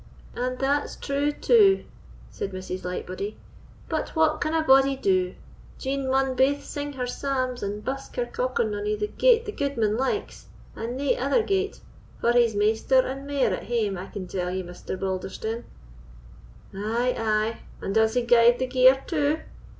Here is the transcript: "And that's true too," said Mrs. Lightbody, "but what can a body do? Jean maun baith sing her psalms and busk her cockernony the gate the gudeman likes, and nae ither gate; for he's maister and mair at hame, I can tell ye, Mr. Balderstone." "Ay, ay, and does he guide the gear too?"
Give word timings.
"And 0.35 0.57
that's 0.57 0.95
true 0.95 1.31
too," 1.31 1.85
said 2.31 2.53
Mrs. 2.53 2.83
Lightbody, 2.83 3.37
"but 3.87 4.15
what 4.15 4.41
can 4.41 4.55
a 4.55 4.63
body 4.63 4.95
do? 4.95 5.35
Jean 5.77 6.09
maun 6.09 6.33
baith 6.35 6.63
sing 6.63 6.93
her 6.93 7.05
psalms 7.05 7.61
and 7.61 7.85
busk 7.85 8.15
her 8.15 8.25
cockernony 8.25 8.95
the 8.97 9.05
gate 9.09 9.45
the 9.45 9.51
gudeman 9.51 9.95
likes, 9.97 10.47
and 10.75 10.97
nae 10.97 11.15
ither 11.19 11.43
gate; 11.43 11.81
for 12.19 12.31
he's 12.31 12.55
maister 12.55 12.99
and 13.01 13.27
mair 13.27 13.53
at 13.53 13.65
hame, 13.65 13.95
I 13.95 14.07
can 14.07 14.25
tell 14.27 14.49
ye, 14.49 14.63
Mr. 14.63 14.97
Balderstone." 14.99 15.65
"Ay, 16.73 17.15
ay, 17.15 17.57
and 17.79 17.93
does 17.93 18.15
he 18.15 18.23
guide 18.23 18.57
the 18.57 18.65
gear 18.65 19.03
too?" 19.05 19.37